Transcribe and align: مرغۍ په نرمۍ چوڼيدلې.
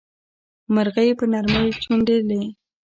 مرغۍ 0.73 1.09
په 1.19 1.25
نرمۍ 1.31 1.67
چوڼيدلې. 1.81 2.41